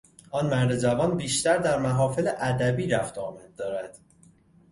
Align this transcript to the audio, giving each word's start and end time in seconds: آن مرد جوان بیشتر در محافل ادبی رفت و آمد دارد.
آن 0.31 0.45
مرد 0.49 0.79
جوان 0.79 1.17
بیشتر 1.17 1.57
در 1.57 1.77
محافل 1.79 2.31
ادبی 2.37 2.87
رفت 2.87 3.17
و 3.17 3.21
آمد 3.21 3.55
دارد. 3.55 3.97